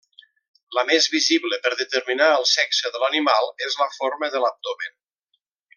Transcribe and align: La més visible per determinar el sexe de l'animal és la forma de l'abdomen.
La 0.77 0.83
més 0.89 1.07
visible 1.15 1.59
per 1.65 1.73
determinar 1.81 2.31
el 2.39 2.49
sexe 2.53 2.93
de 2.97 3.05
l'animal 3.05 3.53
és 3.67 3.79
la 3.83 3.89
forma 4.01 4.35
de 4.37 4.43
l'abdomen. 4.47 4.99